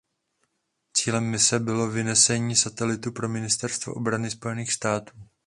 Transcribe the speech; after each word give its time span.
Cílem 0.93 1.23
mise 1.25 1.59
bylo 1.59 1.87
vynesení 1.89 2.55
satelitu 2.55 3.11
pro 3.11 3.29
ministerstvo 3.29 3.93
obrany 3.93 4.31
Spojených 4.31 4.73
států. 4.73 5.13